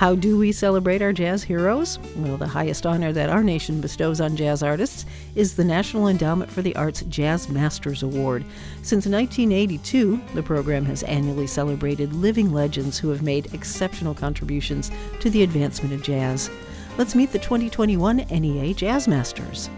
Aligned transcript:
How 0.00 0.14
do 0.14 0.38
we 0.38 0.50
celebrate 0.50 1.02
our 1.02 1.12
jazz 1.12 1.42
heroes? 1.42 1.98
Well, 2.16 2.38
the 2.38 2.46
highest 2.46 2.86
honor 2.86 3.12
that 3.12 3.28
our 3.28 3.44
nation 3.44 3.82
bestows 3.82 4.18
on 4.18 4.34
jazz 4.34 4.62
artists 4.62 5.04
is 5.34 5.54
the 5.54 5.62
National 5.62 6.08
Endowment 6.08 6.50
for 6.50 6.62
the 6.62 6.74
Arts 6.74 7.02
Jazz 7.02 7.50
Masters 7.50 8.02
Award. 8.02 8.42
Since 8.76 9.04
1982, 9.04 10.18
the 10.32 10.42
program 10.42 10.86
has 10.86 11.02
annually 11.02 11.46
celebrated 11.46 12.14
living 12.14 12.50
legends 12.50 12.98
who 12.98 13.10
have 13.10 13.20
made 13.20 13.52
exceptional 13.52 14.14
contributions 14.14 14.90
to 15.20 15.28
the 15.28 15.42
advancement 15.42 15.92
of 15.92 16.02
jazz. 16.02 16.48
Let's 16.96 17.14
meet 17.14 17.32
the 17.32 17.38
2021 17.38 18.24
NEA 18.30 18.72
Jazz 18.72 19.06
Masters. 19.06 19.68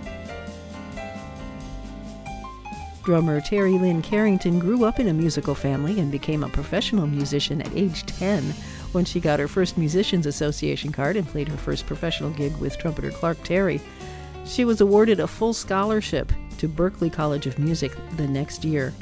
Drummer 3.03 3.41
Terri 3.41 3.81
Lyne 3.81 4.03
Carrington 4.03 4.61
grew 4.61 4.85
up 4.85 5.01
in 5.01 5.09
a 5.09 5.13
musical 5.13 5.57
family 5.57 5.99
and 5.99 6.13
became 6.13 6.45
a 6.45 6.49
professional 6.49 7.09
musician 7.09 7.61
at 7.61 7.77
age 7.77 8.07
10 8.07 8.55
when 8.93 9.05
she 9.05 9.21
got 9.21 9.41
her 9.41 9.49
first 9.49 9.79
Musicians 9.79 10.27
Association 10.27 10.93
card 10.93 11.17
and 11.17 11.27
played 11.27 11.49
her 11.49 11.57
first 11.57 11.87
professional 11.87 12.31
gig 12.31 12.57
with 12.59 12.79
trumpeter 12.79 13.11
Clark 13.11 13.43
Terry. 13.43 13.81
She 14.45 14.65
was 14.65 14.81
awarded 14.81 15.21
a 15.21 15.27
full 15.27 15.53
scholarship 15.53 16.33
to 16.59 16.69
Berklee 16.69 17.13
College 17.13 17.47
of 17.47 17.59
Music 17.59 17.93
the 18.17 18.27
next 18.27 18.65
year. 18.65 18.93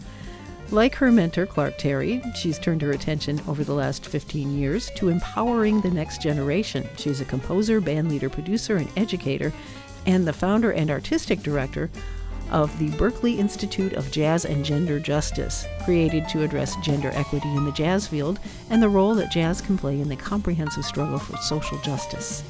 Like 0.71 0.95
her 0.95 1.11
mentor, 1.11 1.47
Clark 1.47 1.79
Terry, 1.79 2.23
she's 2.35 2.59
turned 2.59 2.83
her 2.83 2.93
attention 2.93 3.41
over 3.49 3.65
the 3.65 3.75
last 3.75 4.07
15 4.07 4.57
years 4.57 4.91
to 4.97 5.09
empowering 5.09 5.81
the 5.81 5.91
next 5.91 6.23
generation. 6.23 6.89
She's 6.97 7.21
a 7.21 7.25
composer, 7.25 7.81
bandleader, 7.81 8.31
producer, 8.31 8.77
and 8.77 8.89
educator, 8.97 9.53
and 10.07 10.27
the 10.27 10.33
founder 10.33 10.71
and 10.71 10.91
artistic 10.91 11.43
director 11.43 11.91
of 12.51 12.77
the 12.79 12.89
Berklee 12.91 13.39
Institute 13.39 13.95
of 13.95 14.11
Jazz 14.11 14.45
and 14.45 14.65
Gender 14.65 15.01
Justice, 15.01 15.67
created 15.85 16.29
to 16.29 16.43
address 16.43 16.77
gender 16.77 17.11
equity 17.15 17.49
in 17.49 17.65
the 17.65 17.73
jazz 17.73 18.07
field 18.07 18.39
and 18.69 18.83
the 18.83 18.89
role 18.89 19.15
that 19.15 19.31
jazz 19.31 19.61
can 19.61 19.79
play 19.79 20.01
in 20.01 20.09
the 20.09 20.17
comprehensive 20.17 20.85
struggle 20.85 21.19
for 21.19 21.37
social 21.39 21.79
justice. 21.79 22.43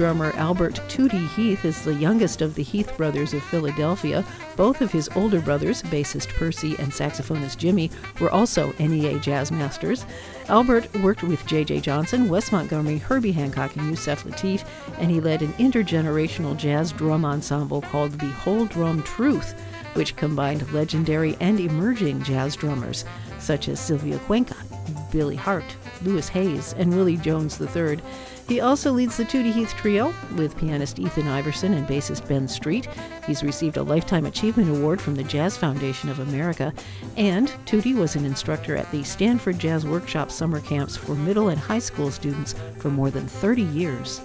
Drummer 0.00 0.32
Albert 0.36 0.76
Tootie 0.88 1.28
Heath 1.36 1.66
is 1.66 1.84
the 1.84 1.92
youngest 1.92 2.40
of 2.40 2.54
the 2.54 2.62
Heath 2.62 2.96
brothers 2.96 3.34
of 3.34 3.42
Philadelphia. 3.42 4.24
Both 4.56 4.80
of 4.80 4.90
his 4.90 5.10
older 5.14 5.42
brothers, 5.42 5.82
bassist 5.82 6.28
Percy 6.28 6.74
and 6.78 6.90
saxophonist 6.90 7.58
Jimmy, 7.58 7.90
were 8.18 8.30
also 8.30 8.72
NEA 8.78 9.18
jazz 9.18 9.52
masters. 9.52 10.06
Albert 10.48 10.90
worked 11.02 11.22
with 11.22 11.44
J.J. 11.44 11.80
Johnson, 11.80 12.30
Wes 12.30 12.50
Montgomery, 12.50 12.96
Herbie 12.96 13.32
Hancock, 13.32 13.76
and 13.76 13.90
Yusef 13.90 14.24
Lateef, 14.24 14.66
and 14.96 15.10
he 15.10 15.20
led 15.20 15.42
an 15.42 15.52
intergenerational 15.58 16.56
jazz 16.56 16.92
drum 16.92 17.26
ensemble 17.26 17.82
called 17.82 18.12
the 18.12 18.30
Whole 18.30 18.64
Drum 18.64 19.02
Truth, 19.02 19.52
which 19.92 20.16
combined 20.16 20.72
legendary 20.72 21.36
and 21.40 21.60
emerging 21.60 22.22
jazz 22.22 22.56
drummers 22.56 23.04
such 23.38 23.68
as 23.68 23.78
Sylvia 23.78 24.18
Cuenca, 24.20 24.56
Billy 25.10 25.36
Hart, 25.36 25.76
Louis 26.02 26.28
Hayes, 26.28 26.74
and 26.78 26.94
Willie 26.94 27.16
Jones 27.16 27.60
III. 27.60 27.98
He 28.48 28.60
also 28.60 28.90
leads 28.90 29.16
the 29.16 29.24
Tootie 29.24 29.52
Heath 29.52 29.74
Trio 29.76 30.12
with 30.36 30.56
pianist 30.56 30.98
Ethan 30.98 31.28
Iverson 31.28 31.72
and 31.72 31.86
bassist 31.86 32.26
Ben 32.26 32.48
Street. 32.48 32.88
He's 33.24 33.44
received 33.44 33.76
a 33.76 33.82
Lifetime 33.82 34.26
Achievement 34.26 34.68
Award 34.68 35.00
from 35.00 35.14
the 35.14 35.22
Jazz 35.22 35.56
Foundation 35.56 36.08
of 36.08 36.18
America. 36.18 36.74
And 37.16 37.48
Tootie 37.64 37.94
was 37.94 38.16
an 38.16 38.24
instructor 38.24 38.76
at 38.76 38.90
the 38.90 39.04
Stanford 39.04 39.60
Jazz 39.60 39.86
Workshop 39.86 40.32
summer 40.32 40.60
camps 40.60 40.96
for 40.96 41.14
middle 41.14 41.48
and 41.48 41.60
high 41.60 41.78
school 41.78 42.10
students 42.10 42.56
for 42.78 42.90
more 42.90 43.10
than 43.10 43.28
30 43.28 43.62
years. 43.62 44.20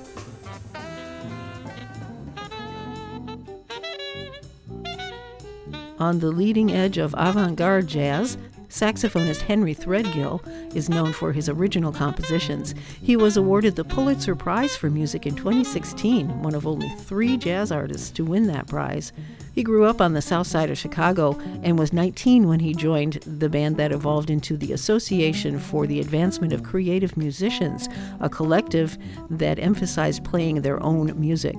On 5.99 6.19
the 6.19 6.31
leading 6.31 6.71
edge 6.71 6.97
of 6.97 7.15
avant 7.17 7.55
garde 7.55 7.87
jazz, 7.87 8.37
Saxophonist 8.67 9.41
Henry 9.41 9.73
Threadgill 9.73 10.64
is 10.75 10.89
known 10.89 11.13
for 11.13 11.31
his 11.31 11.49
original 11.49 11.91
compositions. 11.91 12.75
He 13.01 13.15
was 13.15 13.37
awarded 13.37 13.75
the 13.75 13.83
Pulitzer 13.83 14.35
Prize 14.35 14.75
for 14.75 14.89
Music 14.89 15.25
in 15.25 15.35
2016, 15.35 16.43
one 16.43 16.53
of 16.53 16.67
only 16.67 16.89
three 16.89 17.37
jazz 17.37 17.71
artists 17.71 18.11
to 18.11 18.25
win 18.25 18.47
that 18.47 18.67
prize. 18.67 19.13
He 19.55 19.63
grew 19.63 19.85
up 19.85 20.01
on 20.01 20.11
the 20.11 20.21
south 20.21 20.47
side 20.47 20.69
of 20.69 20.77
Chicago 20.77 21.39
and 21.63 21.79
was 21.79 21.93
19 21.93 22.45
when 22.45 22.59
he 22.59 22.73
joined 22.73 23.13
the 23.25 23.47
band 23.47 23.77
that 23.77 23.93
evolved 23.93 24.29
into 24.29 24.57
the 24.57 24.73
Association 24.73 25.59
for 25.59 25.87
the 25.87 26.01
Advancement 26.01 26.51
of 26.51 26.63
Creative 26.63 27.15
Musicians, 27.15 27.87
a 28.19 28.27
collective 28.27 28.97
that 29.29 29.57
emphasized 29.57 30.25
playing 30.25 30.61
their 30.61 30.83
own 30.83 31.17
music. 31.17 31.57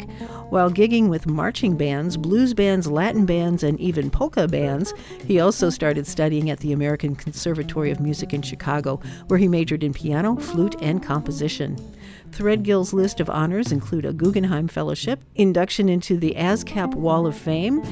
While 0.50 0.70
gigging 0.70 1.08
with 1.08 1.26
marching 1.26 1.78
bands, 1.78 2.18
blues 2.18 2.52
bands, 2.52 2.86
Latin 2.86 3.24
bands, 3.24 3.62
and 3.62 3.80
even 3.80 4.10
polka 4.10 4.46
bands, 4.46 4.92
he 5.26 5.40
also 5.40 5.70
started 5.70 6.06
studying 6.06 6.50
at 6.50 6.60
the 6.60 6.72
American 6.72 7.16
Conservatory 7.16 7.90
of 7.90 7.98
Music 7.98 8.34
in 8.34 8.42
Chicago, 8.42 9.00
where 9.26 9.38
he 9.38 9.48
majored 9.48 9.82
in 9.82 9.92
piano, 9.92 10.36
flute, 10.36 10.76
and 10.80 11.02
composition. 11.02 11.76
Threadgill's 12.32 12.92
list 12.92 13.20
of 13.20 13.30
honors 13.30 13.72
include 13.72 14.04
a 14.04 14.12
Guggenheim 14.12 14.68
Fellowship, 14.68 15.22
induction 15.34 15.88
into 15.88 16.16
the 16.16 16.34
ASCAP 16.36 16.94
Wall 16.94 17.26
of 17.26 17.36
Fame, 17.36 17.82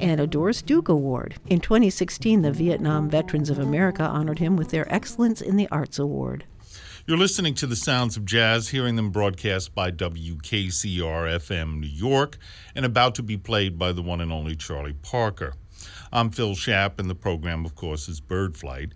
and 0.00 0.20
a 0.20 0.26
Doris 0.26 0.62
Duke 0.62 0.88
Award. 0.88 1.34
In 1.46 1.60
2016, 1.60 2.42
the 2.42 2.52
Vietnam 2.52 3.10
Veterans 3.10 3.50
of 3.50 3.58
America 3.58 4.02
honored 4.02 4.38
him 4.38 4.56
with 4.56 4.70
their 4.70 4.92
Excellence 4.92 5.40
in 5.40 5.56
the 5.56 5.68
Arts 5.68 5.98
Award. 5.98 6.44
You're 7.06 7.18
listening 7.18 7.54
to 7.54 7.66
the 7.66 7.76
sounds 7.76 8.16
of 8.16 8.24
jazz, 8.24 8.68
hearing 8.68 8.96
them 8.96 9.10
broadcast 9.10 9.74
by 9.74 9.90
WKCR 9.90 11.34
FM 11.38 11.80
New 11.80 11.88
York 11.88 12.38
and 12.74 12.84
about 12.84 13.14
to 13.16 13.22
be 13.22 13.36
played 13.36 13.78
by 13.78 13.92
the 13.92 14.02
one 14.02 14.20
and 14.20 14.32
only 14.32 14.54
Charlie 14.54 14.92
Parker. 14.92 15.54
I'm 16.12 16.30
Phil 16.30 16.54
Schaap, 16.54 16.98
and 16.98 17.08
the 17.08 17.14
program, 17.14 17.64
of 17.64 17.74
course, 17.74 18.08
is 18.08 18.20
Bird 18.20 18.56
Flight. 18.56 18.92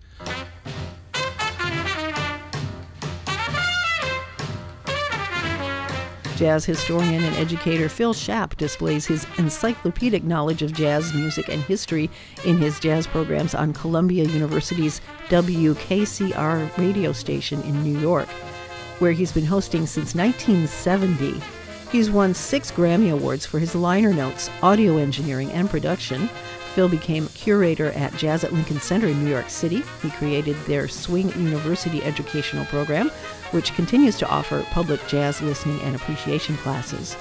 Jazz 6.35 6.65
historian 6.65 7.23
and 7.23 7.35
educator 7.37 7.87
Phil 7.87 8.13
Schaap 8.13 8.57
displays 8.57 9.05
his 9.05 9.25
encyclopedic 9.37 10.23
knowledge 10.25 10.61
of 10.61 10.73
jazz 10.73 11.13
music 11.13 11.47
and 11.47 11.63
history 11.63 12.09
in 12.43 12.57
his 12.57 12.77
jazz 12.79 13.07
programs 13.07 13.55
on 13.55 13.73
Columbia 13.73 14.25
University's 14.25 14.99
WKCR 15.29 16.77
radio 16.77 17.13
station 17.13 17.61
in 17.63 17.83
New 17.83 17.97
York, 17.99 18.27
where 18.99 19.13
he's 19.13 19.31
been 19.31 19.45
hosting 19.45 19.87
since 19.87 20.13
1970. 20.13 21.54
He's 21.91 22.11
won 22.11 22.33
six 22.33 22.71
Grammy 22.71 23.11
Awards 23.11 23.45
for 23.45 23.59
his 23.59 23.75
liner 23.75 24.13
notes, 24.13 24.49
audio 24.61 24.97
engineering, 24.97 25.51
and 25.51 25.69
production. 25.69 26.27
Phil 26.73 26.89
became 26.89 27.27
curator 27.29 27.91
at 27.93 28.15
Jazz 28.17 28.43
at 28.43 28.51
Lincoln 28.51 28.81
Center 28.81 29.07
in 29.07 29.23
New 29.23 29.29
York 29.29 29.49
City. 29.49 29.81
He 30.01 30.09
created 30.09 30.57
their 30.65 30.89
Swing 30.89 31.29
University 31.29 32.03
educational 32.03 32.65
program, 32.65 33.09
which 33.51 33.73
continues 33.75 34.17
to 34.17 34.27
offer 34.27 34.61
public 34.71 34.99
jazz 35.07 35.41
listening 35.41 35.79
and 35.81 35.95
appreciation 35.95 36.57
classes. 36.57 37.15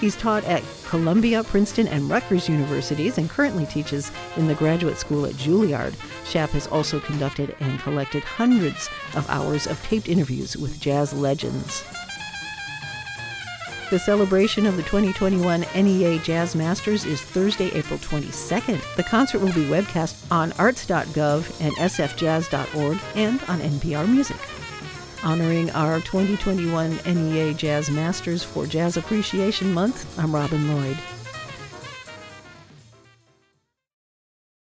He's 0.00 0.14
taught 0.16 0.44
at 0.44 0.62
Columbia, 0.86 1.42
Princeton, 1.42 1.88
and 1.88 2.08
Rutgers 2.08 2.48
universities 2.48 3.18
and 3.18 3.30
currently 3.30 3.66
teaches 3.66 4.12
in 4.36 4.46
the 4.46 4.54
graduate 4.54 4.98
school 4.98 5.26
at 5.26 5.34
Juilliard. 5.34 5.94
Schaap 6.24 6.50
has 6.50 6.66
also 6.68 7.00
conducted 7.00 7.56
and 7.60 7.80
collected 7.80 8.22
hundreds 8.22 8.88
of 9.14 9.28
hours 9.28 9.66
of 9.66 9.82
taped 9.84 10.08
interviews 10.08 10.56
with 10.56 10.80
jazz 10.80 11.12
legends. 11.12 11.84
The 13.92 13.98
celebration 13.98 14.64
of 14.64 14.78
the 14.78 14.82
2021 14.84 15.66
NEA 15.74 16.18
Jazz 16.20 16.56
Masters 16.56 17.04
is 17.04 17.20
Thursday, 17.20 17.70
April 17.72 17.98
22nd. 17.98 18.82
The 18.96 19.02
concert 19.02 19.40
will 19.40 19.52
be 19.52 19.66
webcast 19.66 20.14
on 20.30 20.52
arts.gov 20.52 21.60
and 21.60 21.74
sfjazz.org 21.74 22.98
and 23.16 23.42
on 23.48 23.60
NPR 23.60 24.08
Music. 24.08 24.38
Honoring 25.22 25.70
our 25.72 26.00
2021 26.00 27.00
NEA 27.04 27.52
Jazz 27.52 27.90
Masters 27.90 28.42
for 28.42 28.64
Jazz 28.64 28.96
Appreciation 28.96 29.74
Month, 29.74 30.18
I'm 30.18 30.34
Robin 30.34 30.74
Lloyd. 30.74 30.96